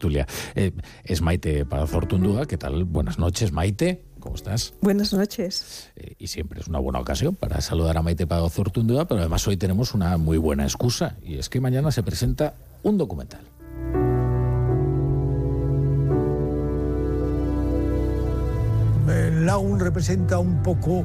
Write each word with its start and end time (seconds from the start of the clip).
tertulia. 0.00 0.26
Eh, 0.54 0.72
es 1.04 1.20
Maite 1.20 1.66
Pazortundúa. 1.66 2.46
¿Qué 2.46 2.56
tal? 2.56 2.84
Buenas 2.84 3.18
noches, 3.18 3.52
Maite. 3.52 4.02
¿Cómo 4.18 4.34
estás? 4.34 4.72
Buenas 4.80 5.12
noches. 5.12 5.90
Eh, 5.96 6.14
y 6.18 6.28
siempre 6.28 6.60
es 6.60 6.68
una 6.68 6.78
buena 6.78 7.00
ocasión 7.00 7.36
para 7.36 7.60
saludar 7.60 7.98
a 7.98 8.02
Maite 8.02 8.26
Pazortundúa, 8.26 9.06
pero 9.06 9.20
además 9.20 9.46
hoy 9.46 9.58
tenemos 9.58 9.92
una 9.92 10.16
muy 10.16 10.38
buena 10.38 10.64
excusa 10.64 11.16
y 11.22 11.36
es 11.36 11.50
que 11.50 11.60
mañana 11.60 11.92
se 11.92 12.02
presenta 12.02 12.54
un 12.82 12.96
documental. 12.96 13.42
El 19.06 19.44
Lagun 19.44 19.80
representa 19.80 20.38
un 20.38 20.62
poco 20.62 21.04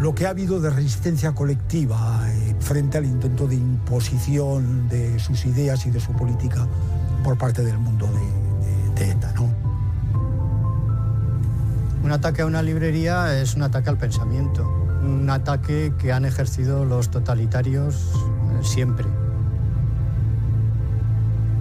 lo 0.00 0.14
que 0.16 0.26
ha 0.26 0.30
habido 0.30 0.60
de 0.60 0.70
resistencia 0.70 1.32
colectiva 1.32 2.26
eh, 2.28 2.56
frente 2.58 2.98
al 2.98 3.04
intento 3.04 3.46
de 3.46 3.54
imposición 3.54 4.88
de 4.88 5.20
sus 5.20 5.46
ideas 5.46 5.86
y 5.86 5.90
de 5.90 6.00
su 6.00 6.12
política 6.12 6.66
por 7.22 7.38
parte 7.38 7.62
del 7.62 7.78
mundo 7.78 8.08
de, 8.96 9.10
ETA. 9.10 9.32
¿no? 9.34 9.52
Un 12.04 12.12
ataque 12.12 12.42
a 12.42 12.46
una 12.46 12.62
librería 12.62 13.40
es 13.40 13.54
un 13.54 13.62
ataque 13.62 13.90
al 13.90 13.98
pensamiento, 13.98 14.68
un 15.02 15.28
ataque 15.30 15.92
que 15.98 16.12
han 16.12 16.24
ejercido 16.24 16.84
los 16.84 17.10
totalitarios 17.10 17.94
eh, 17.94 18.64
siempre. 18.64 19.06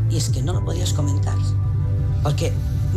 Y 0.09 0.17
es 0.17 0.29
que 0.29 0.41
no 0.41 0.53
lo 0.53 0.65
podías 0.65 0.93
comentar, 0.93 1.37
porque 2.21 2.51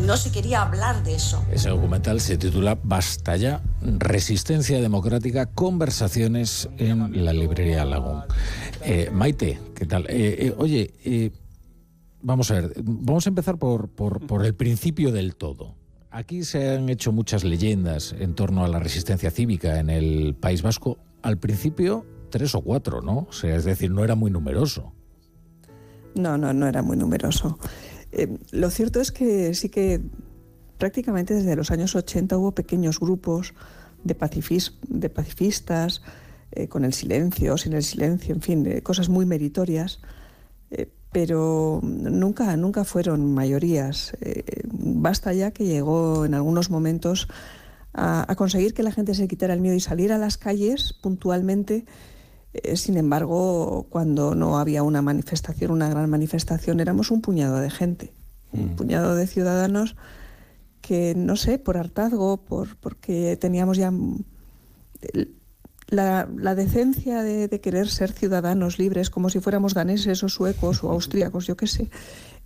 no 0.04 0.16
se 0.16 0.32
quería 0.32 0.62
hablar 0.62 1.02
de 1.04 1.14
eso. 1.14 1.44
Ese 1.50 1.68
documental 1.68 2.20
se 2.20 2.36
titula 2.36 2.76
Basta 2.82 3.36
ya, 3.36 3.62
Resistencia 3.80 4.80
Democrática, 4.80 5.46
Conversaciones 5.46 6.68
en 6.78 7.24
la 7.24 7.32
Librería 7.32 7.84
Lagún. 7.84 8.22
Eh, 8.82 9.10
Maite, 9.12 9.60
¿qué 9.74 9.86
tal? 9.86 10.06
Eh, 10.08 10.52
oye, 10.58 10.92
vamos 12.24 12.50
a 12.50 12.54
ver, 12.54 12.72
vamos 12.82 13.26
a 13.26 13.28
empezar 13.28 13.58
por, 13.58 13.88
por, 13.90 14.44
el 14.44 14.54
principio 14.54 15.12
del 15.12 15.36
todo. 15.36 15.76
Aquí 16.10 16.42
se 16.44 16.70
han 16.70 16.88
hecho 16.88 17.12
muchas 17.12 17.44
leyendas 17.44 18.14
en 18.18 18.34
torno 18.34 18.64
a 18.64 18.68
la 18.68 18.78
resistencia 18.78 19.30
cívica 19.30 19.78
en 19.78 19.90
el 19.90 20.34
País 20.34 20.62
Vasco. 20.62 20.98
Al 21.22 21.38
principio, 21.38 22.06
tres 22.30 22.54
o 22.54 22.62
cuatro, 22.62 23.00
¿no? 23.02 23.26
O 23.28 23.32
sea, 23.32 23.56
es 23.56 23.64
decir, 23.64 23.90
no 23.90 24.04
era 24.04 24.14
muy 24.14 24.30
numeroso. 24.30 24.92
No, 26.14 26.38
no, 26.38 26.52
no 26.52 26.66
era 26.66 26.82
muy 26.82 26.96
numeroso. 26.96 27.58
Eh, 28.12 28.38
lo 28.52 28.70
cierto 28.70 29.00
es 29.00 29.10
que 29.10 29.54
sí 29.54 29.68
que 29.68 30.00
prácticamente 30.78 31.34
desde 31.34 31.56
los 31.56 31.70
años 31.70 31.94
80 31.94 32.38
hubo 32.38 32.52
pequeños 32.52 33.00
grupos 33.00 33.54
de, 34.04 34.14
de 34.14 35.10
pacifistas, 35.10 36.02
eh, 36.52 36.68
con 36.68 36.84
el 36.84 36.92
silencio, 36.92 37.56
sin 37.58 37.72
el 37.72 37.82
silencio, 37.82 38.34
en 38.34 38.40
fin, 38.40 38.80
cosas 38.82 39.08
muy 39.08 39.26
meritorias. 39.26 40.00
Pero 41.14 41.78
nunca, 41.80 42.56
nunca 42.56 42.82
fueron 42.82 43.32
mayorías. 43.34 44.16
Eh, 44.20 44.42
basta 44.64 45.32
ya 45.32 45.52
que 45.52 45.64
llegó 45.64 46.24
en 46.24 46.34
algunos 46.34 46.70
momentos 46.70 47.28
a, 47.92 48.34
conseguir 48.36 48.74
que 48.74 48.82
la 48.82 48.90
gente 48.90 49.14
se 49.14 49.28
quitara 49.28 49.54
el 49.54 49.60
miedo 49.60 49.76
y 49.76 49.80
salir 49.80 50.12
a 50.12 50.18
las 50.18 50.36
calles 50.38 50.92
puntualmente. 50.92 51.86
Eh, 52.52 52.76
sin 52.76 52.96
embargo, 52.96 53.86
cuando 53.90 54.34
no 54.34 54.58
había 54.58 54.82
una 54.82 55.02
manifestación, 55.02 55.70
una 55.70 55.88
gran 55.88 56.10
manifestación, 56.10 56.80
éramos 56.80 57.12
un 57.12 57.20
puñado 57.20 57.60
de 57.60 57.70
gente, 57.70 58.12
un 58.50 58.72
mm. 58.72 58.76
puñado 58.76 59.14
de 59.14 59.28
ciudadanos 59.28 59.94
que, 60.80 61.14
no 61.16 61.36
sé, 61.36 61.60
por 61.60 61.76
hartazgo, 61.76 62.38
por, 62.38 62.76
porque 62.78 63.36
teníamos 63.36 63.76
ya 63.76 63.92
la, 65.88 66.54
decencia 66.54 67.22
de, 67.22 67.60
querer 67.60 67.88
ser 67.88 68.12
ciudadanos 68.12 68.78
libres, 68.78 69.10
como 69.10 69.30
si 69.30 69.40
fuéramos 69.40 69.74
daneses 69.74 70.22
o 70.22 70.28
suecos 70.28 70.82
o 70.84 70.90
austríacos, 70.90 71.46
yo 71.46 71.56
qué 71.56 71.66
sé, 71.66 71.90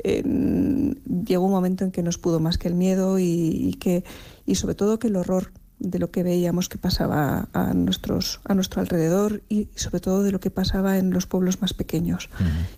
llegó 0.05 1.45
un 1.45 1.51
momento 1.51 1.85
en 1.85 1.91
que 1.91 2.03
nos 2.03 2.19
pudo 2.19 2.41
más 2.41 2.59
que 2.59 2.69
el 2.69 2.75
miedo 2.75 3.19
y, 3.19 3.77
que, 3.81 4.05
y 4.47 4.57
sobre 4.57 4.75
todo 4.75 4.99
que 4.99 5.09
el 5.09 5.17
horror 5.17 5.53
de 5.79 5.99
lo 5.99 6.11
que 6.11 6.25
veíamos 6.25 6.69
que 6.69 6.79
pasaba 6.79 7.49
a, 7.53 7.73
nuestros, 7.75 8.41
a 8.45 8.55
nuestro 8.55 8.81
alrededor 8.81 9.43
y 9.49 9.69
sobre 9.77 10.01
todo 10.01 10.23
de 10.25 10.33
lo 10.33 10.41
que 10.41 10.51
pasaba 10.51 10.99
en 10.99 11.11
los 11.11 11.27
pueblos 11.27 11.61
más 11.61 11.73
pequeños. 11.73 12.31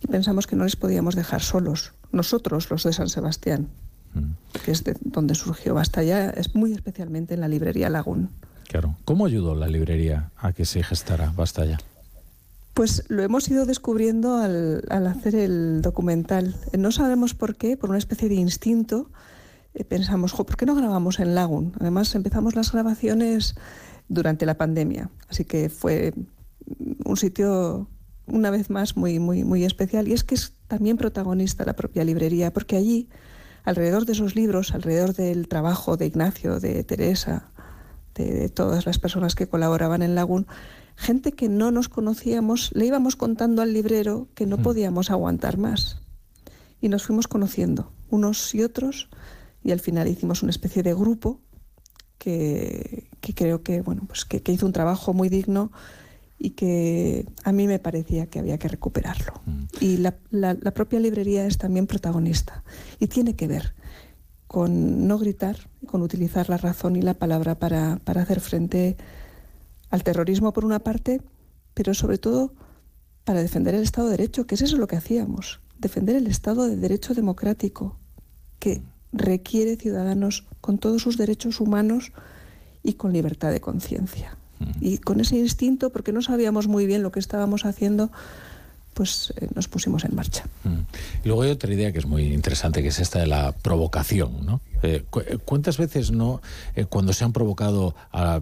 Y 0.03 0.07
pensamos 0.07 0.47
que 0.47 0.57
no 0.57 0.65
les 0.65 0.77
podíamos 0.77 1.15
dejar 1.15 1.43
solos, 1.43 1.95
nosotros, 2.13 2.71
los 2.71 2.85
de 2.85 2.93
San 2.93 3.09
Sebastián, 3.09 3.69
que 4.65 4.73
es 4.73 4.85
de 4.85 4.97
donde 5.01 5.35
surgió 5.35 5.75
Basta 5.75 6.03
ya, 6.03 6.31
es 6.31 6.55
muy 6.55 6.73
especialmente 6.73 7.35
en 7.35 7.41
la 7.41 7.49
librería 7.49 7.89
Lagún. 7.89 8.31
Claro. 8.71 8.95
¿Cómo 9.05 9.27
ayudó 9.27 9.57
la 9.57 9.67
librería 9.67 10.31
a 10.37 10.53
que 10.53 10.65
se 10.65 10.85
gestara 10.85 11.33
Basta 11.35 11.65
ya? 11.65 11.79
Pues 12.73 13.03
lo 13.09 13.21
hemos 13.25 13.49
ido 13.49 13.67
descubriendo 13.67 14.37
al, 14.37 14.85
hacer 15.09 15.35
el 15.35 15.83
documental. 15.83 16.55
No 16.79 16.93
sabemos 16.93 17.35
por 17.35 17.57
qué, 17.57 17.77
por 17.77 17.91
una 17.91 17.99
especie 17.99 18.29
de 18.29 18.37
instinto, 18.37 19.11
eh, 19.75 19.83
pensamos, 19.83 20.35
¿por 20.35 20.57
qué 20.57 20.67
no 20.67 20.77
grabamos 20.77 21.19
en 21.19 21.35
Lagun? 21.35 21.73
Además, 21.81 22.15
empezamos 22.15 22.55
las 22.55 22.71
grabaciones 22.71 23.57
durante 24.09 24.47
la 24.47 24.57
pandemia, 24.57 25.11
así 25.29 25.45
que 25.45 25.69
fue 25.69 26.15
un 27.05 27.17
sitio, 27.17 27.89
una 28.27 28.51
vez 28.51 28.71
más, 28.71 28.97
muy, 28.97 29.19
muy, 29.19 29.43
muy 29.43 29.65
especial. 29.65 30.07
Y 30.07 30.13
es 30.13 30.23
que 30.23 30.37
es 30.37 30.55
también 30.69 30.97
protagonista 30.97 31.65
la 31.65 31.75
propia 31.75 32.05
librería, 32.05 32.53
porque 32.53 32.77
allí, 32.77 33.09
alrededor 33.65 34.07
de 34.07 34.13
esos 34.13 34.37
libros, 34.37 34.75
alrededor 34.75 35.13
del 35.13 35.49
trabajo 35.49 35.97
de 35.97 36.07
Ignacio, 36.07 36.61
de 36.61 36.85
Teresa, 36.85 37.51
de, 38.15 38.49
todas 38.49 38.87
las 38.87 38.99
personas 38.99 39.35
que 39.35 39.49
colaboraban 39.49 40.03
en 40.03 40.15
Lagún, 40.15 40.47
gente 40.97 41.33
que 41.33 41.49
no 41.49 41.71
nos 41.71 41.89
conocíamos, 41.89 42.71
le 42.75 42.87
íbamos 42.87 43.17
contando 43.17 43.63
al 43.63 43.73
librero 43.73 44.29
que 44.35 44.47
no 44.47 44.59
mm. 44.59 44.63
podíamos 44.63 45.11
aguantar 45.11 45.59
más. 45.59 46.01
Y 46.81 46.89
nos 46.89 47.05
fuimos 47.05 47.29
conociendo, 47.29 47.93
unos 48.09 48.55
y 48.55 48.63
otros, 48.63 49.09
y 49.63 49.73
al 49.73 49.81
final 49.81 50.09
hicimos 50.09 50.43
una 50.43 50.51
especie 50.51 50.83
de 50.83 50.95
grupo 50.95 51.41
que, 52.19 53.09
creo 53.35 53.63
que, 53.63 53.81
bueno, 53.83 54.03
pues 54.07 54.25
que, 54.25 54.43
hizo 54.53 54.67
un 54.67 54.73
trabajo 54.73 55.13
muy 55.15 55.29
digno 55.29 55.73
y 56.39 56.51
que 56.51 57.27
a 57.45 57.53
mí 57.53 57.67
me 57.67 57.79
parecía 57.79 58.27
que 58.27 58.39
había 58.39 58.59
que 58.59 58.69
recuperarlo. 58.69 59.35
Mm. 59.47 59.65
Y 59.81 59.97
la, 59.99 60.17
la 60.31 60.71
propia 60.73 61.01
librería 61.01 61.47
es 61.47 61.59
también 61.59 61.87
protagonista 61.87 62.65
y 62.99 63.07
tiene 63.07 63.37
que 63.37 63.47
ver 63.47 63.75
con 64.51 65.07
no 65.07 65.17
gritar, 65.17 65.71
con 65.87 66.03
utilizar 66.03 66.49
la 66.49 66.57
razón 66.57 66.97
y 66.97 67.03
la 67.03 67.15
palabra 67.15 67.61
para, 67.61 68.01
hacer 68.05 68.41
frente 68.41 68.97
al 69.91 70.03
terrorismo 70.03 70.53
por 70.53 70.65
una 70.65 70.81
parte, 70.81 71.23
pero 71.73 71.95
sobre 71.95 72.19
todo 72.19 72.53
para 73.23 73.43
defender 73.43 73.77
el 73.77 73.85
Estado 73.85 74.09
de 74.09 74.17
Derecho, 74.17 74.49
que 74.49 74.57
es 74.57 74.63
eso 74.63 74.77
lo 74.77 74.89
que 74.89 74.97
hacíamos, 74.97 75.61
defender 75.79 76.17
el 76.17 76.27
Estado 76.27 76.67
de 76.67 76.75
Derecho 76.75 77.15
democrático, 77.15 77.97
que 78.59 78.83
requiere 79.13 79.77
ciudadanos 79.77 80.49
con 80.61 80.79
todos 80.79 81.01
sus 81.01 81.17
derechos 81.17 81.61
humanos 81.61 82.11
y 82.83 82.95
con 82.95 83.13
libertad 83.13 83.53
de 83.53 83.61
conciencia. 83.61 84.37
Y 84.81 84.99
con 84.99 85.21
ese 85.21 85.39
instinto, 85.39 85.91
porque 85.93 86.13
no 86.13 86.23
sabíamos 86.23 86.67
muy 86.67 86.87
bien 86.87 87.05
lo 87.05 87.13
que 87.13 87.21
estábamos 87.21 87.65
haciendo, 87.65 88.11
pues 89.01 89.33
eh, 89.41 89.49
nos 89.55 89.67
pusimos 89.67 90.05
en 90.05 90.15
marcha. 90.15 90.45
Mm. 90.63 90.81
Y 91.25 91.29
luego 91.29 91.41
hay 91.41 91.51
otra 91.51 91.73
idea 91.73 91.91
que 91.91 92.01
es 92.01 92.05
muy 92.05 92.35
interesante, 92.35 92.83
que 92.83 92.89
es 92.89 92.99
esta 92.99 93.19
de 93.19 93.27
la 93.27 93.53
provocación, 93.53 94.45
¿no? 94.45 94.61
Eh, 94.83 95.05
eh, 95.27 95.39
¿Cuántas 95.45 95.79
veces 95.79 96.11
no, 96.11 96.41
cuando 96.89 97.13
se 97.13 97.25
han 97.25 97.33
provocado 97.33 97.95
a, 98.13 98.41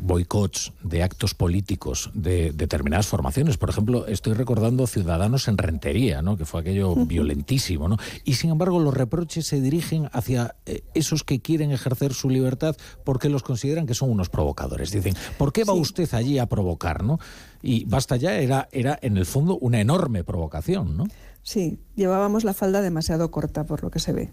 boicots 0.00 0.72
de 0.82 1.02
actos 1.02 1.34
políticos 1.34 2.10
de 2.14 2.52
determinadas 2.52 3.06
formaciones, 3.06 3.56
por 3.56 3.70
ejemplo, 3.70 4.06
estoy 4.06 4.34
recordando 4.34 4.86
Ciudadanos 4.86 5.48
en 5.48 5.58
Rentería, 5.58 6.22
¿no? 6.22 6.36
que 6.36 6.44
fue 6.44 6.60
aquello 6.60 6.94
violentísimo, 6.94 7.88
¿no? 7.88 7.96
y 8.24 8.34
sin 8.34 8.50
embargo 8.50 8.80
los 8.80 8.94
reproches 8.94 9.46
se 9.46 9.60
dirigen 9.60 10.08
hacia 10.12 10.56
esos 10.94 11.24
que 11.24 11.40
quieren 11.40 11.70
ejercer 11.70 12.14
su 12.14 12.30
libertad 12.30 12.76
porque 13.04 13.28
los 13.28 13.42
consideran 13.42 13.86
que 13.86 13.94
son 13.94 14.10
unos 14.10 14.28
provocadores. 14.28 14.90
Dicen, 14.90 15.14
¿por 15.38 15.52
qué 15.52 15.64
va 15.64 15.72
usted 15.74 16.12
allí 16.14 16.38
a 16.38 16.46
provocar? 16.46 17.02
¿no? 17.02 17.18
Y 17.62 17.84
basta 17.84 18.16
ya, 18.16 18.36
era, 18.36 18.68
era 18.72 18.98
en 19.02 19.16
el 19.16 19.26
fondo 19.26 19.58
una 19.58 19.80
enorme 19.80 20.24
provocación, 20.24 20.96
¿no? 20.96 21.04
Sí, 21.42 21.78
llevábamos 21.96 22.44
la 22.44 22.54
falda 22.54 22.82
demasiado 22.82 23.30
corta 23.30 23.64
por 23.64 23.82
lo 23.82 23.90
que 23.90 23.98
se 23.98 24.12
ve. 24.12 24.32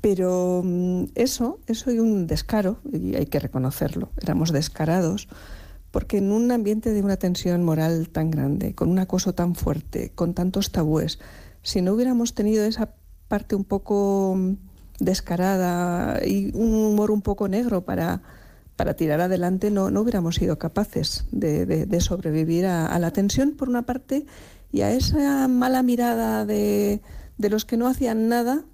Pero 0.00 0.62
mm, 0.64 1.04
eso, 1.14 1.60
eso 1.66 1.90
y 1.90 1.98
un 1.98 2.26
descaro, 2.26 2.78
y 2.92 3.14
hay 3.14 3.26
que 3.26 3.38
reconocerlo, 3.38 4.10
éramos 4.20 4.52
descarados, 4.52 5.28
porque 5.90 6.18
en 6.18 6.32
un 6.32 6.50
ambiente 6.50 6.90
de 6.90 7.02
una 7.02 7.16
tensión 7.16 7.64
moral 7.64 8.08
tan 8.08 8.30
grande, 8.30 8.74
con 8.74 8.88
un 8.88 8.98
acoso 8.98 9.34
tan 9.34 9.54
fuerte, 9.54 10.10
con 10.14 10.34
tantos 10.34 10.72
tabúes, 10.72 11.18
si 11.62 11.82
no 11.82 11.92
hubiéramos 11.92 12.34
tenido 12.34 12.64
esa 12.64 12.94
parte 13.28 13.54
un 13.54 13.64
poco 13.64 14.34
mm, 14.36 14.54
descarada 14.98 16.24
y 16.26 16.50
un 16.54 16.74
humor 16.74 17.10
un 17.10 17.22
poco 17.22 17.48
negro 17.48 17.84
para 17.84 18.22
para 18.76 18.94
tirar 18.94 19.20
adelante 19.20 19.70
no, 19.70 19.90
no 19.90 20.00
hubiéramos 20.00 20.36
sido 20.36 20.58
capaces 20.58 21.26
de, 21.30 22.00
sobrevivir 22.00 22.66
a, 22.66 22.98
la 22.98 23.12
tensión, 23.12 23.52
por 23.52 23.68
una 23.68 23.82
parte, 23.82 24.26
y 24.72 24.80
a 24.80 24.90
esa 24.90 25.46
mala 25.48 25.82
mirada 25.82 26.44
de, 26.46 27.00
los 27.38 27.64
que 27.64 27.76
no 27.76 27.86
hacían 27.86 28.28
nada, 28.28 28.64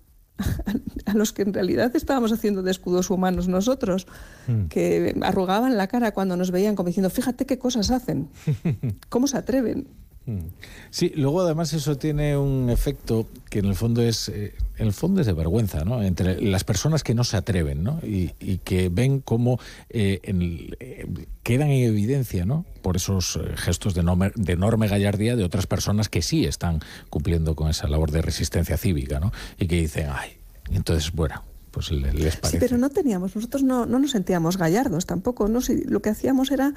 a 1.06 1.14
los 1.14 1.32
que 1.32 1.42
en 1.42 1.52
realidad 1.52 1.94
estábamos 1.94 2.32
haciendo 2.32 2.62
de 2.62 2.70
escudos 2.70 3.10
humanos 3.10 3.48
nosotros, 3.48 4.06
hmm. 4.46 4.66
que 4.66 5.16
arrugaban 5.22 5.76
la 5.76 5.86
cara 5.88 6.12
cuando 6.12 6.36
nos 6.36 6.50
veían 6.50 6.76
como 6.76 6.88
diciendo, 6.88 7.10
fíjate 7.10 7.46
qué 7.46 7.58
cosas 7.58 7.90
hacen, 7.90 8.28
cómo 9.08 9.26
se 9.26 9.38
atreven. 9.38 9.88
Mm. 10.28 10.50
Sí, 10.90 11.10
luego 11.16 11.40
además 11.40 11.72
eso 11.72 11.96
tiene 11.96 12.36
un 12.36 12.68
efecto 12.68 13.26
que 13.48 13.60
en 13.60 13.64
el 13.64 13.74
fondo 13.74 14.02
es, 14.02 14.28
eh, 14.28 14.52
en 14.78 14.86
el 14.86 14.92
fondo 14.92 15.20
es 15.20 15.26
de 15.26 15.32
vergüenza, 15.32 15.84
¿no? 15.84 16.02
Entre 16.02 16.40
las 16.40 16.64
personas 16.64 17.02
que 17.02 17.14
no 17.14 17.24
se 17.24 17.36
atreven, 17.36 17.82
¿no? 17.82 18.00
Y, 18.02 18.28
que 18.64 18.88
ven 18.88 19.20
cómo 19.20 19.58
eh, 19.88 20.20
eh, 20.22 21.26
quedan 21.42 21.68
en 21.68 21.88
evidencia, 21.88 22.44
¿no? 22.44 22.64
Por 22.82 22.96
esos 22.96 23.38
gestos 23.56 23.94
de 23.94 24.00
enorme, 24.00 24.32
de 24.34 24.52
enorme 24.52 24.88
gallardía 24.88 25.36
de 25.36 25.44
otras 25.44 25.66
personas 25.66 26.08
que 26.08 26.22
sí 26.22 26.44
están 26.44 26.80
cumpliendo 27.10 27.54
con 27.54 27.68
esa 27.68 27.88
labor 27.88 28.10
de 28.10 28.22
resistencia 28.22 28.76
cívica, 28.76 29.20
¿no? 29.20 29.32
Y 29.58 29.66
que 29.66 29.76
dicen, 29.76 30.08
ay, 30.10 30.38
entonces, 30.70 31.12
bueno, 31.12 31.44
pues 31.70 31.90
les 31.90 32.36
parece. 32.36 32.50
Sí, 32.50 32.56
pero 32.58 32.78
no 32.78 32.90
teníamos, 32.90 33.34
nosotros 33.34 33.62
no, 33.62 33.86
no 33.86 33.98
nos 33.98 34.12
sentíamos 34.12 34.56
gallardos 34.56 35.06
tampoco, 35.06 35.48
¿no? 35.48 35.60
Si 35.60 35.84
lo 35.84 36.00
que 36.00 36.10
hacíamos 36.10 36.50
era 36.50 36.74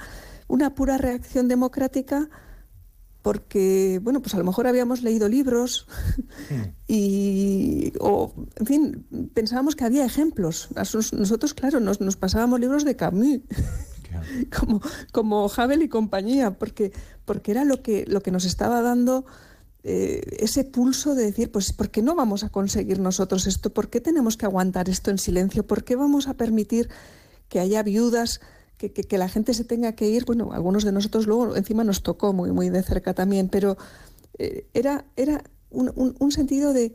una 0.47 0.75
pura 0.75 0.97
reacción 0.97 1.47
democrática 1.47 2.29
porque, 3.21 3.99
bueno, 4.01 4.21
pues 4.21 4.33
a 4.33 4.37
lo 4.37 4.43
mejor 4.43 4.67
habíamos 4.67 5.03
leído 5.03 5.29
libros 5.29 5.87
hmm. 6.49 6.61
y, 6.87 7.93
o, 7.99 8.33
en 8.55 8.65
fin, 8.65 9.29
pensábamos 9.33 9.75
que 9.75 9.83
había 9.83 10.05
ejemplos. 10.05 10.69
Nosotros, 10.75 11.53
claro, 11.53 11.79
nos, 11.79 11.97
pasábamos 12.15 12.59
libros 12.59 12.83
de 12.83 12.95
Camus, 12.95 13.41
como, 14.57 14.81
como 15.11 15.51
Havel 15.55 15.83
y 15.83 15.89
compañía, 15.89 16.57
porque, 16.57 16.91
porque 17.25 17.51
era 17.51 17.63
lo 17.63 17.81
que, 17.81 18.05
lo 18.07 18.21
que 18.21 18.31
nos 18.31 18.45
estaba 18.45 18.81
dando 18.81 19.25
eh, 19.83 20.21
ese 20.39 20.63
pulso 20.63 21.15
de 21.15 21.25
decir, 21.25 21.51
pues, 21.51 21.73
¿por 21.73 21.89
qué 21.89 22.01
no 22.01 22.15
vamos 22.15 22.43
a 22.43 22.49
conseguir 22.49 22.99
nosotros 22.99 23.47
esto? 23.47 23.71
¿Por 23.73 23.89
qué 23.89 24.01
tenemos 24.01 24.37
que 24.37 24.45
aguantar 24.45 24.89
esto 24.89 25.11
en 25.11 25.17
silencio? 25.17 25.65
¿Por 25.65 25.83
qué 25.83 25.95
vamos 25.95 26.27
a 26.27 26.35
permitir 26.35 26.89
que 27.49 27.59
haya 27.59 27.81
viudas? 27.83 28.41
Que, 28.89 29.17
la 29.17 29.29
gente 29.29 29.53
se 29.53 29.63
tenga 29.63 29.93
que 29.93 30.09
ir, 30.09 30.25
bueno, 30.25 30.51
algunos 30.53 30.83
de 30.83 30.91
nosotros 30.91 31.27
luego 31.27 31.55
encima 31.55 31.83
nos 31.83 32.01
tocó 32.01 32.33
muy, 32.33 32.51
muy 32.51 32.69
de 32.69 32.81
cerca 32.81 33.13
también, 33.13 33.49
pero 33.49 33.77
eh, 34.39 34.65
era, 34.73 35.05
era 35.15 35.43
un, 35.69 36.31
sentido 36.31 36.73
de 36.73 36.93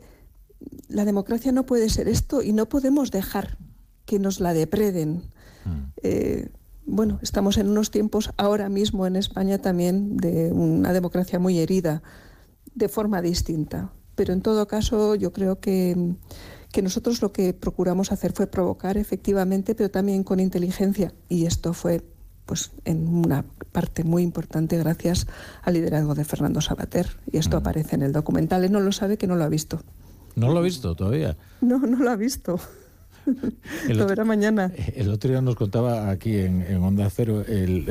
la 0.89 1.05
democracia 1.05 1.51
no 1.51 1.65
puede 1.65 1.89
ser 1.89 2.07
esto 2.07 2.41
y 2.41 2.51
no 2.51 2.67
podemos 2.67 3.11
dejar 3.11 3.57
que 4.05 4.19
nos 4.19 4.39
la 4.39 4.53
depreden. 4.53 5.23
Mm. 5.65 5.83
Eh, 6.03 6.49
bueno, 6.85 7.19
estamos 7.21 7.57
en 7.57 7.69
unos 7.69 7.91
tiempos 7.91 8.31
ahora 8.37 8.69
mismo 8.69 9.05
en 9.07 9.15
España 9.15 9.57
también 9.57 10.17
de 10.17 10.51
una 10.51 10.93
democracia 10.93 11.39
muy 11.39 11.59
herida, 11.59 12.01
de 12.73 12.89
forma 12.89 13.21
distinta. 13.21 13.91
Pero 14.15 14.33
en 14.33 14.41
todo 14.41 14.67
caso, 14.67 15.15
yo 15.15 15.31
creo 15.31 15.59
que 15.59 16.15
que 16.71 16.81
nosotros 16.81 17.21
lo 17.21 17.31
que 17.31 17.53
procuramos 17.53 18.11
hacer 18.11 18.33
fue 18.33 18.47
provocar 18.47 18.97
efectivamente, 18.97 19.75
pero 19.75 19.89
también 19.89 20.23
con 20.23 20.39
inteligencia. 20.39 21.13
Y 21.29 21.45
esto 21.45 21.73
fue 21.73 22.03
pues 22.45 22.71
en 22.85 23.07
una 23.07 23.45
parte 23.71 24.03
muy 24.03 24.23
importante 24.23 24.77
gracias 24.77 25.27
al 25.61 25.73
liderazgo 25.73 26.15
de 26.15 26.23
Fernando 26.23 26.61
Sabater. 26.61 27.07
Y 27.31 27.37
esto 27.37 27.57
aparece 27.57 27.95
en 27.95 28.01
el 28.01 28.13
documental. 28.13 28.63
Él 28.63 28.71
no 28.71 28.79
lo 28.79 28.91
sabe 28.91 29.17
que 29.17 29.27
no 29.27 29.35
lo 29.35 29.43
ha 29.43 29.49
visto. 29.49 29.81
¿No 30.35 30.51
lo 30.51 30.59
ha 30.59 30.61
visto 30.61 30.95
todavía? 30.95 31.37
No, 31.61 31.79
no 31.79 31.97
lo 31.97 32.09
ha 32.09 32.15
visto. 32.15 32.59
Lo 33.89 34.07
verá 34.07 34.23
mañana. 34.25 34.71
El 34.95 35.09
otro 35.09 35.29
día 35.29 35.41
nos 35.41 35.55
contaba 35.55 36.09
aquí 36.09 36.37
en, 36.37 36.63
Onda 36.77 37.09
Cero, 37.09 37.43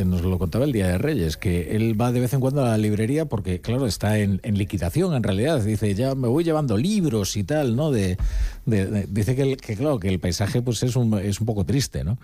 nos 0.05 0.23
lo 0.23 0.39
contaba 0.39 0.65
el 0.65 0.73
Día 0.73 0.89
de 0.89 0.99
Reyes, 0.99 1.37
que 1.37 1.77
él 1.77 2.01
va 2.01 2.13
de 2.13 2.21
vez 2.21 2.33
en 2.33 2.41
cuando 2.41 2.65
a 2.65 2.71
la 2.71 2.79
librería 2.79 3.27
porque, 3.27 3.61
claro, 3.61 3.87
está 3.87 4.19
en, 4.19 4.41
liquidación 4.43 5.15
en 5.15 5.23
realidad. 5.23 5.63
Dice, 5.63 5.95
ya 5.95 6.15
me 6.15 6.29
voy 6.29 6.45
llevando 6.45 6.77
libros 6.77 7.37
y 7.37 7.45
tal, 7.45 7.77
¿no? 7.77 7.91
De, 7.91 8.17
dice 8.65 9.37
que, 9.37 9.57
que, 9.57 9.77
claro, 9.77 9.99
que 9.99 10.09
el 10.09 10.21
paisaje 10.21 10.63
pues 10.63 10.83
es 10.83 10.97
un, 10.97 11.15
es 11.19 11.41
un 11.41 11.47
poco 11.47 11.65
triste, 11.65 12.05
¿no? 12.05 12.19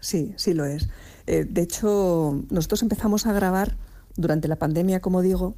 Sí, 0.00 0.34
sí 0.36 0.52
lo 0.52 0.64
es. 0.66 0.88
Eh, 1.26 1.46
de 1.48 1.62
hecho, 1.62 2.42
nosotros 2.50 2.82
empezamos 2.82 3.26
a 3.26 3.32
grabar 3.32 3.76
durante 4.16 4.48
la 4.48 4.56
pandemia, 4.56 5.00
como 5.00 5.22
digo, 5.22 5.54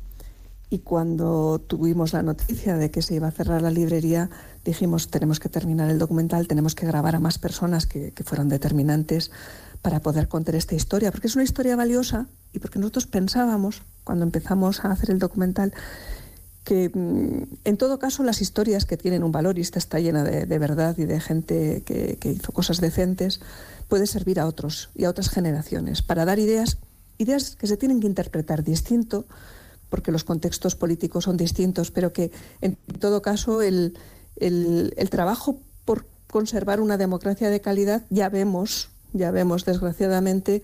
y 0.68 0.80
cuando 0.80 1.60
tuvimos 1.60 2.12
la 2.12 2.22
noticia 2.22 2.76
de 2.76 2.90
que 2.90 3.02
se 3.02 3.14
iba 3.14 3.28
a 3.28 3.32
cerrar 3.32 3.62
la 3.62 3.70
librería, 3.70 4.30
dijimos, 4.64 5.08
tenemos 5.08 5.38
que 5.38 5.48
terminar 5.48 5.90
el 5.90 5.98
documental, 5.98 6.48
tenemos 6.48 6.74
que 6.74 6.86
grabar 6.86 7.14
a 7.14 7.20
más 7.20 7.38
personas 7.38 7.86
que, 7.86 8.12
fueron 8.24 8.48
determinantes 8.48 9.30
para 9.80 10.00
poder 10.00 10.26
contar 10.26 10.56
esta 10.56 10.74
historia, 10.74 11.12
porque 11.12 11.28
es 11.28 11.36
una 11.36 11.44
historia 11.44 11.76
valiosa 11.76 12.26
y 12.52 12.58
porque 12.58 12.80
nosotros 12.80 13.06
pensábamos, 13.06 13.82
cuando 14.02 14.24
empezamos 14.24 14.84
a 14.84 14.90
hacer 14.90 15.12
el 15.12 15.20
documental, 15.20 15.72
que 16.64 16.90
mm, 16.92 17.58
en 17.64 17.76
todo 17.76 18.00
caso 18.00 18.24
las 18.24 18.40
historias 18.40 18.86
que 18.86 18.96
tienen 18.96 19.22
un 19.22 19.30
valor 19.30 19.58
y 19.58 19.60
esta 19.60 19.78
está 19.78 20.00
llena 20.00 20.24
de, 20.24 20.58
verdad 20.58 20.98
y 20.98 21.04
de 21.04 21.20
gente 21.20 21.84
que, 21.86 22.16
que, 22.18 22.32
hizo 22.32 22.50
cosas 22.50 22.80
decentes, 22.80 23.40
puede 23.86 24.08
servir 24.08 24.40
a 24.40 24.48
otros 24.48 24.90
y 24.96 25.04
a 25.04 25.10
otras 25.10 25.28
generaciones 25.28 26.02
para 26.02 26.24
dar 26.24 26.40
ideas, 26.40 26.78
ideas 27.18 27.54
que 27.54 27.68
se 27.68 27.76
tienen 27.76 28.00
que 28.00 28.08
interpretar 28.08 28.64
distinto 28.64 29.26
porque 29.88 30.12
los 30.12 30.24
contextos 30.24 30.76
políticos 30.76 31.24
son 31.24 31.36
distintos, 31.36 31.90
pero 31.90 32.12
que 32.12 32.30
en 32.60 32.76
todo 33.00 33.22
caso 33.22 33.62
el, 33.62 33.96
trabajo 35.10 35.60
por 35.84 36.06
conservar 36.28 36.80
una 36.80 36.96
democracia 36.96 37.50
de 37.50 37.60
calidad 37.60 38.02
ya 38.10 38.28
vemos, 38.28 38.90
ya 39.12 39.30
vemos 39.30 39.64
desgraciadamente 39.64 40.62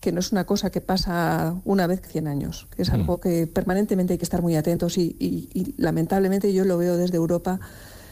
que 0.00 0.12
no 0.12 0.20
es 0.20 0.32
una 0.32 0.44
cosa 0.44 0.70
que 0.70 0.82
pasa 0.82 1.54
una 1.64 1.86
vez 1.86 2.02
100 2.06 2.28
años, 2.28 2.68
es 2.76 2.90
mm. 2.90 2.94
algo 2.94 3.20
que 3.20 3.46
permanentemente 3.46 4.14
hay 4.14 4.18
que 4.18 4.24
estar 4.24 4.42
muy 4.42 4.56
atentos 4.56 4.98
y, 4.98 5.74
lamentablemente 5.78 6.52
yo 6.52 6.64
lo 6.64 6.76
veo 6.76 6.96
desde 6.96 7.16
Europa 7.16 7.60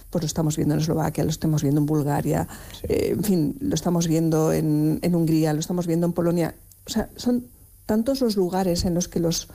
pues 0.08 0.22
lo 0.22 0.26
estamos 0.26 0.56
viendo 0.56 0.74
en 0.74 0.80
Eslovaquia, 0.80 1.24
lo 1.24 1.30
estamos 1.30 1.62
viendo 1.62 1.80
en 1.80 1.86
Bulgaria, 1.86 2.46
eh, 2.82 3.14
en 3.16 3.24
fin, 3.24 3.56
lo 3.60 3.74
estamos 3.74 4.06
viendo 4.06 4.52
en, 4.52 4.98
en, 5.00 5.14
Hungría, 5.14 5.54
lo 5.54 5.60
estamos 5.60 5.86
viendo 5.86 6.06
en 6.06 6.12
Polonia. 6.12 6.54
O 6.86 6.90
sea, 6.90 7.08
son 7.16 7.46
tantos 7.86 8.20
los 8.20 8.36
lugares 8.36 8.84
en 8.84 8.92
los 8.92 9.08
que 9.08 9.20
los, 9.20 9.48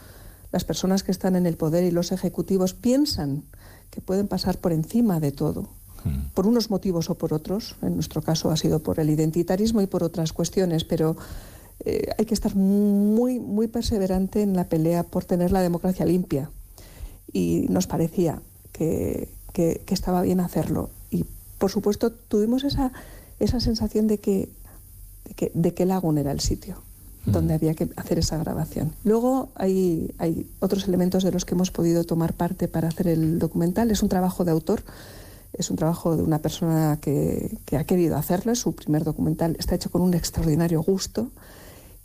las 0.52 0.64
personas 0.64 1.04
que 1.04 1.12
están 1.12 1.36
en 1.36 1.46
el 1.46 1.58
poder 1.58 1.84
y 1.84 1.92
los 1.92 2.12
ejecutivos 2.12 2.74
piensan 2.74 3.44
que 3.90 4.02
pueden 4.02 4.28
pasar 4.28 4.58
por 4.58 4.72
encima 4.72 5.20
de 5.20 5.32
todo, 5.32 5.70
hmm. 6.04 6.30
por 6.34 6.48
unos 6.48 6.70
motivos 6.70 7.10
o 7.10 7.16
por 7.16 7.34
otros. 7.34 7.76
En 7.82 7.96
nuestro 7.96 8.22
caso 8.22 8.52
ha 8.52 8.58
sido 8.58 8.80
por 8.80 9.00
el 9.00 9.10
identitarismo 9.10 9.82
y 9.82 9.88
por 9.88 10.04
otras 10.04 10.34
cuestiones, 10.34 10.84
pero 10.84 11.18
eh, 11.86 12.10
hay 12.18 12.26
que 12.26 12.34
estar 12.34 12.56
muy, 12.56 13.40
muy 13.40 13.68
perseverante 13.68 14.42
en 14.42 14.56
la 14.56 14.70
pelea 14.70 15.04
por 15.04 15.26
tener 15.26 15.52
la 15.52 15.62
democracia 15.62 16.06
limpia. 16.06 16.50
Y 17.32 17.66
nos 17.70 17.88
parecía 17.88 18.42
que, 18.72 19.36
estaba 19.88 20.22
bien 20.22 20.40
hacerlo. 20.40 20.92
Y, 21.10 21.26
por 21.58 21.72
supuesto, 21.72 22.12
tuvimos 22.12 22.64
esa, 22.64 22.94
esa 23.40 23.60
sensación 23.60 24.08
de 24.08 24.20
que, 24.20 24.50
de 25.26 25.34
que, 25.34 25.52
de 25.54 25.74
que 25.74 25.86
Lagún 25.86 26.20
era 26.20 26.32
el 26.32 26.40
sitio 26.40 26.78
donde 27.28 27.54
había 27.54 27.74
que 27.74 27.90
hacer 27.98 28.20
esa 28.20 28.38
grabación. 28.38 28.94
Luego 29.04 29.50
hay, 29.56 30.14
hay 30.18 30.50
otros 30.60 30.88
elementos 30.88 31.24
de 31.24 31.32
los 31.32 31.46
que 31.46 31.56
hemos 31.56 31.72
podido 31.72 32.06
tomar 32.06 32.34
parte 32.34 32.68
para 32.68 32.88
hacer 32.88 33.08
el 33.10 33.38
documental. 33.38 33.92
Es 33.92 34.02
un 34.02 34.10
trabajo 34.10 34.46
de 34.46 34.52
autor, 34.52 34.82
es 35.54 35.70
un 35.70 35.76
trabajo 35.76 36.16
de 36.16 36.24
una 36.24 36.40
persona 36.40 36.98
que, 37.02 37.58
que 37.66 37.78
ha 37.78 37.84
querido 37.84 38.16
hacerlo, 38.16 38.54
es 38.54 38.60
su 38.60 38.74
primer 38.74 39.04
documental, 39.04 39.58
está 39.60 39.76
hecho 39.76 39.92
con 39.92 40.02
un 40.02 40.14
extraordinario 40.14 40.82
gusto. 40.82 41.30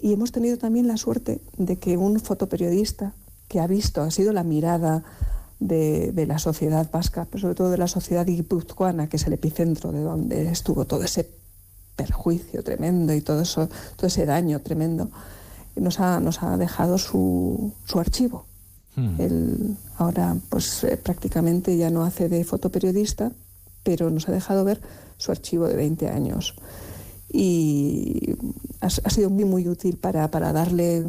Y 0.00 0.12
hemos 0.12 0.32
tenido 0.32 0.58
también 0.58 0.88
la 0.88 0.96
suerte 0.96 1.40
de 1.56 1.76
que 1.76 1.96
un 1.96 2.18
fotoperiodista 2.18 3.14
que 3.46 3.60
ha 3.60 3.68
visto, 3.68 4.02
ha 4.02 4.10
sido 4.10 4.32
la 4.32 4.42
mirada 4.42 5.04
de, 5.60 6.10
de, 6.10 6.26
la 6.26 6.40
sociedad 6.40 6.90
vasca, 6.90 7.28
pero 7.30 7.42
sobre 7.42 7.54
todo 7.54 7.70
de 7.70 7.78
la 7.78 7.86
sociedad 7.86 8.26
guipuzcoana, 8.26 9.08
que 9.08 9.16
es 9.16 9.26
el 9.28 9.34
epicentro 9.34 9.92
de 9.92 10.00
donde 10.00 10.50
estuvo 10.50 10.86
todo 10.86 11.04
ese 11.04 11.41
perjuicio 12.02 12.64
tremendo 12.64 13.14
y 13.14 13.20
todo 13.20 13.42
eso, 13.42 13.68
todo 13.96 14.06
ese 14.08 14.26
daño 14.26 14.60
tremendo, 14.60 15.08
nos 15.76 16.00
ha, 16.00 16.18
nos 16.18 16.42
ha 16.42 16.56
dejado 16.56 16.98
su, 16.98 17.72
su 17.86 18.00
archivo. 18.00 18.44
Hmm. 18.96 19.20
Él 19.20 19.76
ahora 19.98 20.36
pues 20.48 20.84
eh, 20.84 20.96
prácticamente 20.96 21.76
ya 21.76 21.90
no 21.90 22.04
hace 22.04 22.28
de 22.28 22.42
fotoperiodista, 22.44 23.30
pero 23.84 24.10
nos 24.10 24.28
ha 24.28 24.32
dejado 24.32 24.64
ver 24.64 24.80
su 25.16 25.30
archivo 25.30 25.68
de 25.68 25.76
20 25.76 26.08
años. 26.08 26.54
Y 27.32 28.34
ha, 28.80 28.90
sido 28.90 29.30
muy, 29.30 29.44
muy 29.44 29.68
útil 29.68 29.96
para, 29.96 30.28
para 30.30 30.52
darle 30.52 31.04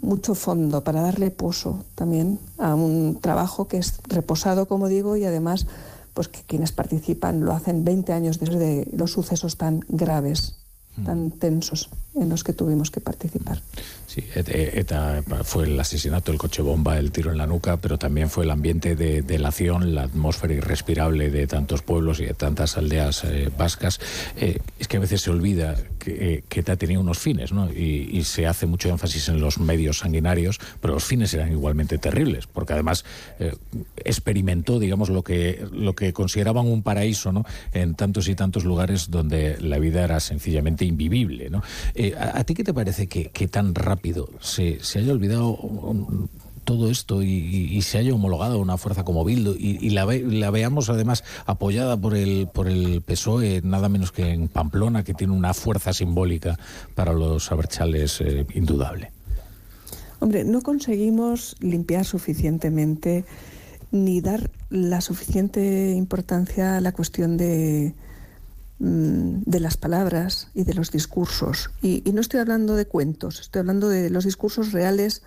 mucho 0.00 0.34
fondo, 0.34 0.82
para 0.82 1.00
darle 1.02 1.30
pozo 1.30 1.84
también 1.94 2.38
a 2.58 2.74
un 2.74 3.18
trabajo 3.20 3.68
que 3.68 3.78
es 3.78 4.00
reposado, 4.08 4.66
como 4.66 4.88
digo, 4.88 5.16
y 5.16 5.24
además 5.24 5.66
pues 6.14 6.28
que 6.28 6.42
quienes 6.42 6.72
participan 6.72 7.40
lo 7.40 7.52
hacen 7.52 7.84
20 7.84 8.12
años 8.12 8.38
desde 8.38 8.86
los 8.92 9.12
sucesos 9.12 9.56
tan 9.56 9.80
graves, 9.88 10.59
tan 11.04 11.26
mm. 11.26 11.30
tensos 11.38 11.88
en 12.14 12.28
los 12.28 12.42
que 12.42 12.52
tuvimos 12.52 12.90
que 12.90 13.00
participar. 13.00 13.60
Sí, 14.06 14.24
ETA 14.34 15.22
fue 15.44 15.66
el 15.66 15.78
asesinato, 15.78 16.32
el 16.32 16.38
coche 16.38 16.62
bomba, 16.62 16.98
el 16.98 17.12
tiro 17.12 17.30
en 17.30 17.38
la 17.38 17.46
nuca, 17.46 17.76
pero 17.76 17.96
también 17.96 18.28
fue 18.28 18.42
el 18.42 18.50
ambiente 18.50 18.96
de 18.96 19.22
delación, 19.22 19.94
la 19.94 20.02
atmósfera 20.02 20.54
irrespirable 20.54 21.30
de 21.30 21.46
tantos 21.46 21.82
pueblos 21.82 22.18
y 22.18 22.24
de 22.24 22.34
tantas 22.34 22.76
aldeas 22.76 23.22
eh, 23.22 23.50
vascas. 23.56 24.00
Eh, 24.36 24.58
es 24.80 24.88
que 24.88 24.96
a 24.96 25.00
veces 25.00 25.20
se 25.20 25.30
olvida 25.30 25.76
que, 26.00 26.34
eh, 26.34 26.44
ETA 26.50 26.76
tenía 26.76 26.98
unos 26.98 27.20
fines, 27.20 27.52
¿no? 27.52 27.70
Y, 27.70 28.20
se 28.24 28.46
hace 28.46 28.66
mucho 28.66 28.88
énfasis 28.90 29.28
en 29.28 29.40
los 29.40 29.58
medios 29.58 29.98
sanguinarios, 29.98 30.58
pero 30.80 30.94
los 30.94 31.04
fines 31.04 31.32
eran 31.32 31.50
igualmente 31.50 31.96
terribles, 31.96 32.46
porque 32.46 32.74
además 32.74 33.04
experimentó, 33.96 34.78
digamos, 34.78 35.08
lo 35.08 35.22
que, 35.22 35.66
lo 35.72 35.94
que 35.94 36.12
consideraban 36.12 36.66
un 36.66 36.82
paraíso, 36.82 37.32
¿no? 37.32 37.44
En 37.72 37.94
tantos 37.94 38.28
y 38.28 38.34
tantos 38.34 38.64
lugares 38.64 39.10
donde 39.10 39.58
la 39.60 39.78
vida 39.78 40.04
era 40.04 40.20
sencillamente 40.20 40.79
invivible, 40.84 41.50
¿no? 41.50 41.62
¿a, 42.18 42.44
ti 42.44 42.54
qué 42.54 42.64
te 42.64 42.74
parece 42.74 43.06
que, 43.06 43.48
tan 43.48 43.74
rápido 43.74 44.28
se, 44.40 44.82
se 44.82 45.00
haya 45.00 45.12
olvidado 45.12 45.58
todo 46.70 46.88
esto 46.88 47.22
y, 47.22 47.82
se 47.82 47.98
haya 47.98 48.14
homologado 48.14 48.60
una 48.60 48.76
fuerza 48.76 49.04
como 49.04 49.24
Bildu 49.24 49.56
y, 49.58 49.90
la, 49.90 50.04
veamos 50.50 50.88
además 50.88 51.24
apoyada 51.46 51.96
por 51.96 52.14
el, 52.14 52.48
por 52.52 52.68
el 52.68 53.02
PSOE, 53.02 53.60
nada 53.64 53.88
menos 53.88 54.12
que 54.12 54.30
en 54.30 54.46
Pamplona, 54.46 55.02
que 55.02 55.12
tiene 55.12 55.32
una 55.32 55.52
fuerza 55.52 55.92
simbólica 55.92 56.58
para 56.94 57.12
los 57.12 57.50
aberchales 57.50 58.20
eh, 58.20 58.46
indudable. 58.54 59.10
Hombre, 60.20 60.44
no 60.44 60.60
conseguimos 60.60 61.56
limpiar 61.60 62.04
suficientemente 62.04 63.24
ni 63.90 64.20
dar 64.20 64.50
la 64.68 65.00
suficiente 65.00 65.92
importancia 65.96 66.76
a 66.76 66.80
la 66.80 66.92
cuestión 66.92 67.36
de, 67.36 67.94
de 68.80 69.60
las 69.60 69.76
palabras 69.76 70.48
y 70.54 70.64
de 70.64 70.72
los 70.72 70.90
discursos. 70.90 71.70
Y, 71.82 72.02
no 72.14 72.22
estoy 72.22 72.40
hablando 72.40 72.76
de 72.76 72.86
cuentos, 72.86 73.40
estoy 73.40 73.60
hablando 73.60 73.90
de 73.90 74.08
los 74.08 74.24
discursos 74.24 74.72
reales 74.72 75.22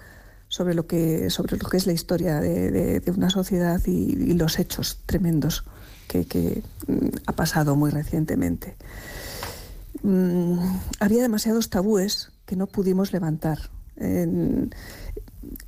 sobre 0.48 0.74
lo 0.74 0.88
que, 0.88 1.30
sobre 1.30 1.58
lo 1.58 1.70
que 1.70 1.78
es 1.78 1.86
la 1.86 1.94
historia 1.94 2.40
de, 2.40 3.02
una 3.16 3.30
sociedad 3.30 3.80
y, 3.86 4.34
los 4.34 4.58
hechos 4.58 5.02
tremendos 5.06 5.66
que, 6.08 6.64
mm, 6.88 7.08
ha 7.28 7.34
pasado 7.34 7.76
muy 7.76 7.92
recientemente. 7.92 8.76
Mm, 10.02 10.58
había 11.00 11.22
demasiados 11.22 11.70
tabúes 11.70 12.32
que 12.48 12.56
no 12.56 12.66
pudimos 12.66 13.14
levantar. 13.14 13.60
En, 13.98 14.74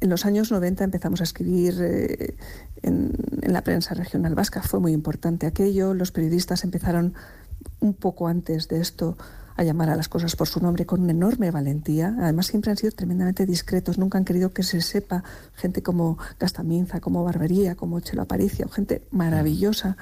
los 0.01 0.25
años 0.25 0.51
90 0.51 0.83
empezamos 0.83 1.21
a 1.21 1.23
escribir 1.23 1.75
eh, 1.79 2.35
en, 2.81 3.13
la 3.41 3.61
prensa 3.61 3.93
regional 3.93 4.33
vasca, 4.33 4.63
fue 4.63 4.79
muy 4.79 4.91
importante 4.91 5.45
aquello, 5.45 5.93
los 5.93 6.11
periodistas 6.11 6.63
empezaron 6.63 7.13
un 7.79 7.93
poco 7.93 8.27
antes 8.27 8.67
de 8.67 8.79
esto 8.81 9.17
a 9.57 9.63
llamar 9.63 9.89
a 9.89 9.95
las 9.95 10.09
cosas 10.09 10.35
por 10.35 10.47
su 10.47 10.59
nombre 10.59 10.85
con 10.85 11.01
una 11.01 11.11
enorme 11.11 11.49
valentía. 11.51 12.15
Además, 12.19 12.47
siempre 12.47 12.71
han 12.71 12.77
sido 12.77 12.91
tremendamente 12.91 13.45
discretos, 13.45 13.97
nunca 13.97 14.17
han 14.17 14.25
querido 14.25 14.51
que 14.51 14.63
se 14.63 14.81
sepa 14.81 15.23
gente 15.53 15.81
como 15.81 16.17
Gastaminza, 16.39 16.99
como 16.99 17.23
Barbería, 17.23 17.75
como 17.75 17.99
Chelo 18.01 18.23
Aparicio, 18.23 18.67
gente 18.67 19.07
maravillosa, 19.11 19.97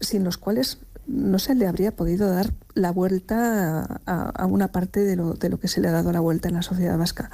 sin 0.00 0.24
los 0.24 0.38
cuales 0.38 0.78
no 1.06 1.38
se 1.38 1.54
le 1.54 1.66
habría 1.66 1.94
podido 1.94 2.28
dar 2.30 2.52
la 2.74 2.90
vuelta 2.90 4.00
a, 4.06 4.46
una 4.46 4.68
parte 4.68 5.00
de 5.00 5.16
lo, 5.16 5.34
de 5.34 5.50
lo 5.50 5.58
que 5.60 5.68
se 5.68 5.80
le 5.80 5.88
ha 5.88 5.92
dado 5.92 6.12
la 6.12 6.20
vuelta 6.20 6.48
en 6.48 6.54
la 6.54 6.62
sociedad 6.62 6.98
vasca. 6.98 7.30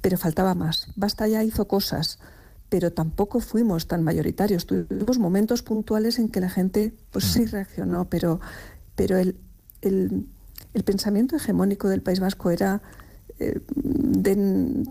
Pero 0.00 0.16
faltaba 0.16 0.54
más. 0.54 0.88
Basta 0.96 1.28
ya 1.28 1.44
hizo 1.44 1.68
cosas, 1.68 2.18
pero 2.72 2.90
tampoco 2.90 3.40
fuimos 3.40 3.86
tan 3.86 4.02
mayoritarios. 4.02 4.64
Tuvimos 4.64 5.18
momentos 5.18 5.62
puntuales 5.62 6.18
en 6.18 6.30
que 6.30 6.40
la 6.40 6.48
gente, 6.48 6.94
pues 7.10 7.26
sí 7.26 7.44
reaccionó, 7.44 8.08
pero, 8.08 8.40
pero 8.96 9.18
el, 9.18 9.36
el, 9.82 10.82
pensamiento 10.82 11.36
hegemónico 11.36 11.90
del 11.90 12.00
País 12.00 12.18
Vasco 12.18 12.50
era 12.50 12.80
eh, 13.38 13.60
de, 13.74 14.86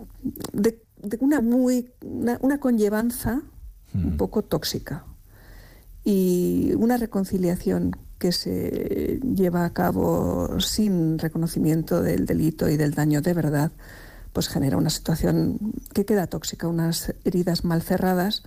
una 1.18 1.40
muy 1.40 1.90
una 2.04 2.60
conllevanza 2.60 3.42
un 3.92 4.16
poco 4.16 4.42
tóxica. 4.42 5.04
Y 6.04 6.74
una 6.76 6.98
reconciliación 6.98 7.96
que 8.20 8.30
se 8.30 9.18
lleva 9.24 9.64
a 9.64 9.72
cabo 9.72 10.60
sin 10.60 11.18
reconocimiento 11.18 12.00
del 12.00 12.26
delito 12.26 12.68
y 12.68 12.76
del 12.76 12.94
daño 12.94 13.22
de 13.22 13.34
verdad, 13.34 13.72
pues 14.32 14.48
genera 14.48 14.76
una 14.76 14.90
situación 14.90 15.58
que 15.92 16.04
queda 16.04 16.26
tóxica, 16.26 16.68
unas 16.68 17.14
heridas 17.24 17.64
mal 17.64 17.82
cerradas 17.82 18.42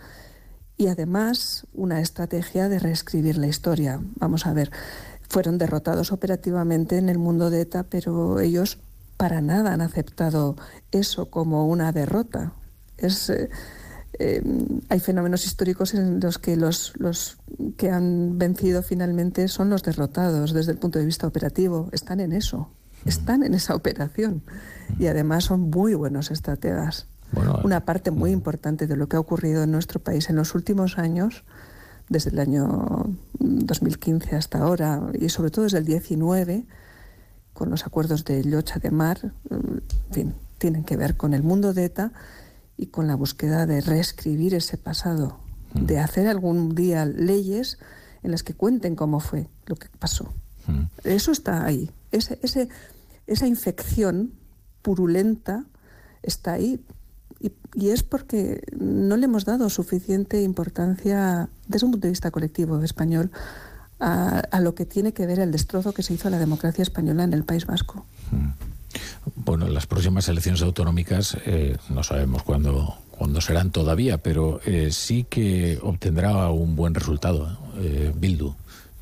y 0.78 0.88
además 0.88 1.68
una 1.74 2.02
estrategia 2.02 2.70
de 2.70 2.80
reescribir 2.80 3.38
la 3.38 3.48
historia. 3.48 4.02
Vamos 4.16 4.46
a 4.46 4.54
ver, 4.54 4.72
fueron 5.30 5.58
derrotados 5.58 6.12
operativamente 6.12 6.98
en 6.98 7.10
el 7.10 7.18
mundo 7.18 7.50
de 7.50 7.62
ETA, 7.62 7.84
pero 7.84 8.40
ellos 8.40 8.80
para 9.18 9.42
nada 9.42 9.74
han 9.74 9.82
aceptado 9.82 10.56
eso 10.92 11.30
como 11.30 11.68
una 11.68 11.92
derrota. 11.92 12.54
Es, 12.98 13.30
eh, 13.30 13.50
eh, 14.20 14.42
hay 14.90 15.00
fenómenos 15.00 15.46
históricos 15.46 15.94
en 15.94 16.20
los 16.20 16.38
que 16.38 16.56
los, 16.56 16.94
los 16.98 17.38
que 17.78 17.90
han 17.90 18.38
vencido 18.38 18.84
finalmente 18.84 19.48
son 19.48 19.70
los 19.70 19.84
derrotados 19.84 20.54
desde 20.54 20.72
el 20.74 20.78
punto 20.78 21.00
de 21.00 21.06
vista 21.06 21.28
operativo. 21.28 21.90
Están 21.92 22.20
en 22.20 22.34
eso, 22.34 22.70
están 23.06 23.44
en 23.44 23.54
esa 23.54 23.76
operación 23.76 24.44
y 25.00 25.08
además 25.08 25.46
son 25.46 25.70
muy 25.70 25.94
buenos 25.94 26.32
estrategas. 26.32 27.08
Una 27.64 27.86
parte 27.86 28.12
muy 28.12 28.32
importante 28.32 28.88
de 28.88 28.96
lo 28.96 29.08
que 29.08 29.18
ha 29.18 29.20
ocurrido 29.20 29.64
en 29.64 29.72
nuestro 29.72 30.00
país 30.00 30.30
en 30.30 30.36
los 30.38 30.56
últimos 30.56 30.98
años, 30.98 31.44
desde 32.08 32.30
el 32.30 32.40
año 32.40 33.10
2015 33.40 34.36
hasta 34.36 34.60
ahora 34.60 35.02
y 35.20 35.30
sobre 35.30 35.52
todo 35.52 35.66
desde 35.66 35.80
el 35.80 35.86
19, 35.86 36.66
con 37.54 37.70
los 37.70 37.86
acuerdos 37.86 38.26
de 38.26 38.44
Llocha 38.44 38.80
de 38.80 38.92
Mar, 38.92 39.34
en 39.50 39.82
fin, 40.12 40.36
tienen 40.58 40.84
que 40.84 40.98
ver 40.98 41.18
con 41.18 41.34
el 41.34 41.44
mundo 41.44 41.74
de 41.74 41.86
ETA 41.86 42.12
y 42.78 42.88
con 42.88 43.08
la 43.08 43.16
búsqueda 43.16 43.66
de 43.66 43.82
reescribir 43.82 44.54
ese 44.54 44.78
pasado, 44.78 45.40
mm. 45.74 45.86
de 45.86 46.00
hacer 46.00 46.28
algún 46.28 46.76
día 46.76 47.06
leyes 47.06 47.80
en 48.24 48.32
las 48.32 48.44
que 48.44 48.54
cuenten 48.54 48.96
cómo 48.96 49.20
fue 49.20 49.48
lo 49.66 49.76
que 49.76 49.88
pasó. 50.00 50.34
Mm. 50.68 50.84
Eso 51.04 51.32
está 51.32 51.66
ahí. 51.66 51.92
Ese, 52.12 52.40
ese, 52.42 52.70
esa 53.28 53.48
infección 53.48 54.32
purulenta 54.82 55.66
está 56.24 56.54
ahí. 56.54 56.80
Y, 57.40 57.90
es 57.90 58.04
porque 58.04 58.62
no 58.80 59.18
le 59.18 59.26
hemos 59.26 59.46
dado 59.46 59.70
suficiente 59.70 60.42
importancia 60.42 61.50
desde 61.68 61.86
un 61.86 61.92
punto 61.92 62.08
de 62.08 62.12
vista 62.12 62.32
colectivo 62.32 62.82
español 62.82 63.32
a, 64.00 64.40
a, 64.40 64.62
lo 64.62 64.74
que 64.74 64.86
tiene 64.86 65.14
que 65.14 65.26
ver 65.26 65.40
el 65.40 65.52
destrozo 65.52 65.94
que 65.94 66.02
se 66.02 66.14
hizo 66.14 66.30
a 66.30 66.32
la 66.32 66.40
democracia 66.40 66.82
española 66.82 67.24
en 67.26 67.34
el 67.34 67.44
País 67.44 67.66
Vasco. 67.66 68.06
Mm. 68.32 68.76
Bueno, 69.36 69.68
las 69.68 69.88
próximas 69.88 70.28
elecciones 70.30 70.62
autonómicas 70.62 71.38
eh, 71.46 71.78
no 71.90 72.04
sabemos 72.04 72.44
cuándo, 72.44 72.96
cuándo 73.12 73.42
serán 73.42 73.72
todavía, 73.72 74.18
pero 74.18 74.62
eh, 74.66 74.90
sí 74.92 75.26
que 75.30 75.80
obtendrá 75.82 76.50
un 76.50 76.76
buen 76.76 76.94
resultado 76.94 77.58
eh, 77.78 78.14
Bildu. 78.16 78.54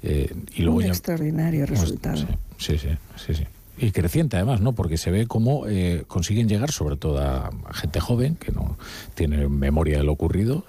y 0.02 0.62
luego 0.62 0.78
un 0.78 0.86
extraordinario 0.86 1.66
resultado. 1.66 2.18
Sí, 2.58 2.78
sí, 2.78 2.90
sí, 3.18 3.36
sí, 3.36 3.44
Y 3.78 3.92
creciente 3.92 4.38
además, 4.38 4.62
¿no? 4.62 4.74
Porque 4.74 4.98
se 4.98 5.10
ve 5.10 5.26
cómo 5.26 5.66
consiguen 6.08 6.48
llegar 6.48 6.72
sobre 6.72 6.96
todo 6.96 7.20
a 7.20 7.50
gente 7.72 8.00
joven 8.00 8.36
que 8.36 8.52
no 8.52 8.78
tiene 9.16 9.48
memoria 9.48 9.98
de 9.98 10.04
lo 10.04 10.12
ocurrido 10.12 10.66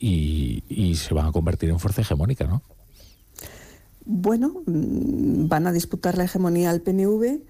y, 0.00 0.64
y 0.68 0.94
se 0.96 1.14
van 1.14 1.26
a 1.26 1.32
convertir 1.32 1.70
en 1.70 1.78
fuerza 1.78 2.00
hegemónica, 2.00 2.46
¿no? 2.46 2.62
Bueno, 4.04 4.62
mm, 4.66 5.46
van 5.46 5.66
a 5.66 5.72
disputar 5.72 6.18
la 6.18 6.24
hegemonía 6.24 6.70
al 6.70 6.80
PNV 6.80 7.42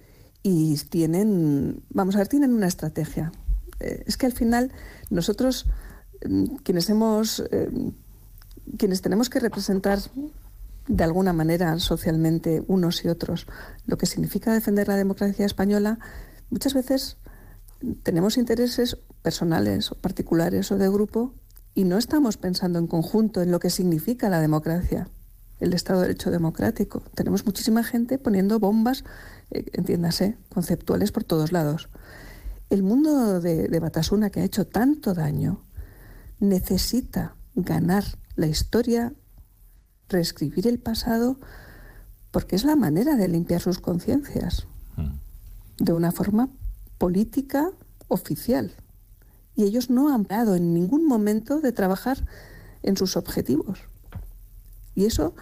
y 0.43 0.77
tienen, 0.91 1.83
vamos 1.91 2.15
a 2.15 2.19
ver, 2.19 2.29
tienen 2.29 2.53
una 2.53 2.67
estrategia. 2.67 3.33
Eh, 3.81 4.05
es 4.07 4.17
que 4.17 4.27
al 4.27 4.33
final 4.33 4.73
nosotros, 5.11 5.67
mm, 6.27 6.57
quienes 6.63 6.91
hemos, 6.91 7.41
eh, 7.51 7.71
quienes 8.79 9.01
tenemos 9.01 9.31
que 9.31 9.41
representar 9.41 10.01
de 10.91 11.05
alguna 11.05 11.33
manera 11.33 11.79
socialmente 11.79 12.65
unos 12.67 13.05
y 13.05 13.09
otros 13.09 13.47
lo 13.87 13.97
que 13.97 14.07
significa 14.07 14.53
defender 14.53 14.89
la 14.89 14.97
democracia 14.97 15.47
española, 15.47 16.01
muchas 16.51 16.75
veces 16.75 17.17
tenemos 18.03 18.37
intereses 18.37 18.99
personales 19.23 19.93
o 19.93 19.95
particulares 19.95 20.73
o 20.73 20.79
de 20.79 20.89
grupo 20.89 21.33
y 21.75 21.85
no 21.85 21.97
estamos 21.97 22.37
pensando 22.37 22.81
en 22.81 22.89
conjunto 22.89 23.41
en 23.41 23.53
lo 23.53 23.61
que 23.61 23.71
significa 23.71 24.29
la 24.29 24.41
democracia, 24.41 25.09
el 25.61 25.75
Estado 25.75 26.01
de 26.01 26.09
Derecho 26.09 26.33
democrático. 26.33 27.03
Tenemos 27.15 27.47
muchísima 27.47 27.85
gente 27.85 28.19
poniendo 28.19 28.59
bombas 28.59 29.05
eh, 29.53 29.67
entiéndase, 29.73 30.39
conceptuales 30.53 31.13
por 31.13 31.23
todos 31.23 31.53
lados. 31.53 31.89
El 32.69 32.83
mundo 32.83 33.41
de, 33.41 33.69
de 33.69 33.81
Batasuna, 33.81 34.31
que 34.31 34.41
ha 34.41 34.45
hecho 34.45 34.67
tanto 34.67 35.15
daño, 35.15 35.63
necesita 36.41 37.37
ganar 37.55 38.05
la 38.35 38.49
historia, 38.49 39.13
reescribir 40.11 40.67
el 40.67 40.79
pasado, 40.79 41.39
porque 42.31 42.57
es 42.57 42.65
la 42.65 42.77
manera 42.77 43.17
de 43.17 43.29
limpiar 43.29 43.61
sus 43.61 43.79
conciencias, 43.79 44.67
mm. 44.97 45.85
de 45.85 45.93
una 45.93 46.13
forma 46.13 46.51
política 46.99 47.71
oficial. 48.09 48.73
Y 49.57 49.65
ellos 49.65 49.89
no 49.89 50.15
han 50.15 50.25
parado 50.27 50.55
en 50.55 50.75
ningún 50.75 51.07
momento 51.07 51.61
de 51.61 51.73
trabajar 51.73 52.27
en 52.83 52.97
sus 52.97 53.17
objetivos. 53.17 53.81
Y 54.95 55.07
eso 55.07 55.35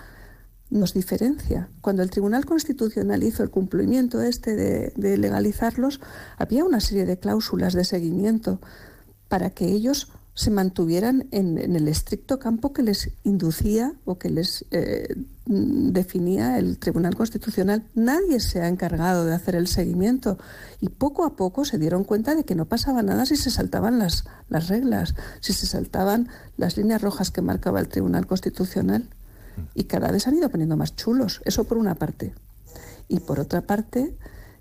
nos 0.71 0.93
diferencia. 0.93 1.71
Cuando 1.81 2.03
el 2.03 2.11
Tribunal 2.11 2.45
Constitucional 2.45 3.23
hizo 3.23 3.43
el 3.43 3.51
cumplimiento 3.51 4.21
este 4.21 4.55
de, 4.55 5.17
legalizarlos, 5.17 6.01
había 6.37 6.65
una 6.65 6.81
serie 6.81 7.07
de 7.07 7.19
cláusulas 7.19 7.73
de 7.73 7.85
seguimiento 7.85 8.61
para 9.29 9.51
que 9.51 9.67
ellos 9.67 10.09
se 10.39 10.53
mantuvieran 10.53 11.27
en, 11.33 11.59
el 11.59 11.89
estricto 11.89 12.39
campo 12.39 12.73
que 12.73 12.85
les 12.85 13.11
inducía 13.25 13.95
o 14.05 14.19
que 14.19 14.31
les 14.31 14.65
eh, 14.71 15.17
definía 15.47 16.61
el 16.61 16.79
Tribunal 16.79 17.17
Constitucional. 17.17 17.83
Nadie 17.97 18.39
se 18.39 18.61
ha 18.61 18.69
encargado 18.69 19.25
de 19.25 19.35
hacer 19.35 19.57
el 19.57 19.67
seguimiento 19.67 20.39
y 20.81 20.91
poco 20.91 21.25
a 21.25 21.35
poco 21.35 21.65
se 21.65 21.77
dieron 21.77 22.05
cuenta 22.05 22.37
de 22.37 22.45
que 22.45 22.55
no 22.55 22.67
pasaba 22.67 23.03
nada 23.03 23.27
si 23.27 23.35
se 23.35 23.51
saltaban 23.51 23.99
las, 23.99 24.27
las 24.49 24.69
reglas, 24.69 25.17
si 25.41 25.53
se 25.53 25.67
saltaban 25.67 26.29
las 26.57 26.77
líneas 26.77 27.03
rojas 27.03 27.33
que 27.33 27.43
marcaba 27.43 27.81
el 27.81 27.89
Tribunal 27.89 28.29
Constitucional 28.29 29.09
y 29.75 29.85
cada 29.85 30.13
vez 30.13 30.29
han 30.29 30.37
ido 30.37 30.51
poniendo 30.51 30.77
más 30.77 30.95
chulos. 30.95 31.43
Eso 31.47 31.65
por 31.65 31.79
una 31.79 31.97
parte. 31.97 32.33
Y 33.09 33.19
por 33.19 33.41
otra 33.41 33.63
parte, 33.63 34.17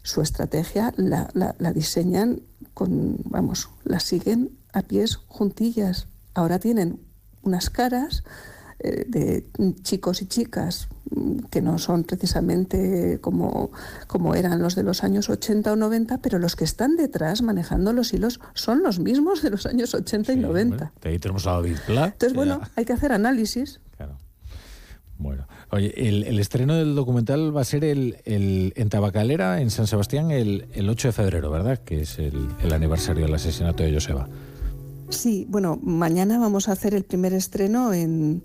su 0.08 0.22
estrategia 0.22 0.94
la, 0.96 1.30
la, 1.34 1.74
diseñan 1.74 2.42
con, 2.74 3.18
vamos, 3.26 3.70
la 3.84 4.00
siguen 4.00 4.52
a 4.72 4.82
pies 4.82 5.18
juntillas. 5.28 6.08
Ahora 6.34 6.60
tienen 6.60 7.02
unas 7.42 7.70
caras 7.70 8.24
eh, 8.80 9.04
de 9.06 9.46
chicos 9.84 10.22
y 10.22 10.28
chicas 10.28 10.88
mm, 11.14 11.40
que 11.52 11.62
no 11.62 11.78
son 11.78 12.06
precisamente 12.06 13.20
como, 13.20 13.72
como 14.08 14.34
eran 14.34 14.62
los 14.62 14.76
de 14.76 14.84
los 14.84 15.04
años 15.04 15.30
80 15.30 15.74
o 15.74 15.76
90, 15.76 16.20
pero 16.20 16.40
los 16.40 16.56
que 16.56 16.64
están 16.64 16.96
detrás 16.96 17.42
manejando 17.42 17.92
los 17.92 18.14
hilos 18.14 18.40
son 18.54 18.84
los 18.84 19.00
mismos 19.00 19.42
de 19.42 19.50
los 19.50 19.66
años 19.66 19.94
80 19.94 20.32
y 20.32 20.38
90. 20.38 20.94
ahí 21.04 21.20
tenemos 21.20 21.46
a 21.48 21.52
David 21.52 21.80
Pla. 21.86 22.06
Entonces, 22.06 22.34
bueno, 22.34 22.62
hay 22.78 22.86
que 22.86 22.94
hacer 22.94 23.12
análisis. 23.12 23.82
Claro. 23.98 24.18
Bueno, 25.18 25.48
oye, 25.72 25.94
el, 26.08 26.40
estreno 26.40 26.76
del 26.76 26.96
documental 26.96 27.56
va 27.56 27.62
a 27.62 27.66
ser 27.66 27.84
el, 27.84 28.18
en 28.26 28.90
Tabacalera, 28.90 29.62
en 29.62 29.70
San 29.70 29.88
Sebastián, 29.88 30.32
el, 30.32 30.66
8 30.90 31.10
de 31.10 31.12
febrero, 31.12 31.52
¿verdad? 31.52 31.80
Que 31.80 32.02
es 32.02 32.20
el, 32.20 32.48
aniversario 32.72 33.26
del 33.26 33.34
asesinato 33.34 33.84
de 33.84 33.94
Joseba. 33.94 34.28
Sí, 35.10 35.46
bueno, 35.50 35.80
mañana 35.82 36.38
vamos 36.38 36.68
a 36.68 36.74
hacer 36.74 36.94
el 36.94 37.04
primer 37.04 37.34
estreno 37.34 37.94
en, 37.94 38.44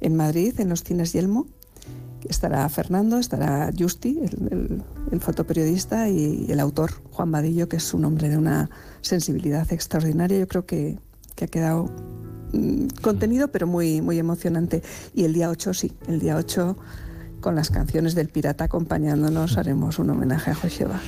en 0.00 0.16
Madrid, 0.16 0.58
en 0.60 0.68
los 0.68 0.84
cines 0.84 1.12
Yelmo. 1.12 1.46
Estará 2.28 2.68
Fernando, 2.68 3.18
estará 3.18 3.70
Justi, 3.76 4.18
el, 4.20 5.20
fotoperiodista, 5.20 6.08
y 6.08 6.46
el 6.50 6.60
autor, 6.60 6.92
Juan 7.10 7.32
Vadillo, 7.32 7.68
que 7.68 7.76
es 7.76 7.94
un 7.94 8.04
hombre 8.04 8.28
de 8.28 8.36
una 8.36 8.70
sensibilidad 9.00 9.72
extraordinaria. 9.72 10.38
Yo 10.38 10.48
creo 10.48 10.66
que, 10.66 10.98
que 11.34 11.44
ha 11.44 11.48
quedado 11.48 11.90
contenido, 13.02 13.48
pero 13.48 13.66
muy, 13.66 14.00
muy 14.00 14.18
emocionante. 14.18 14.82
Y 15.14 15.24
el 15.24 15.32
día 15.32 15.50
8, 15.50 15.74
sí, 15.74 15.92
el 16.06 16.20
día 16.20 16.36
8 16.36 16.76
con 17.40 17.54
las 17.54 17.70
canciones 17.70 18.14
del 18.14 18.28
pirata 18.28 18.64
acompañándonos, 18.64 19.58
haremos 19.58 19.98
un 19.98 20.10
homenaje 20.10 20.50
a 20.50 20.54
Joseba, 20.54 21.00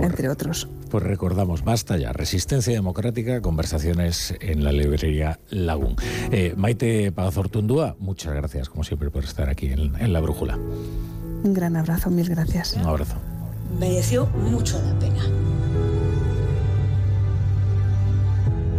entre 0.00 0.28
otros. 0.28 0.68
Pues 0.90 1.04
recordamos, 1.04 1.64
basta 1.64 1.96
ya, 1.96 2.12
Resistencia 2.12 2.72
Democrática, 2.72 3.40
conversaciones 3.40 4.34
en 4.40 4.64
la 4.64 4.72
librería 4.72 5.38
Lagún. 5.50 5.96
Eh, 6.30 6.54
Maite 6.56 7.12
Pazortundúa, 7.12 7.96
muchas 7.98 8.34
gracias, 8.34 8.68
como 8.68 8.84
siempre, 8.84 9.10
por 9.10 9.24
estar 9.24 9.48
aquí 9.48 9.66
en, 9.66 9.94
en 9.96 10.12
La 10.12 10.20
Brújula. 10.20 10.56
Un 10.56 11.54
gran 11.54 11.76
abrazo, 11.76 12.10
mil 12.10 12.28
gracias. 12.28 12.74
Un 12.74 12.86
abrazo. 12.86 13.16
Mereció 13.78 14.26
mucho 14.26 14.80
la 14.82 14.98
pena. 14.98 15.45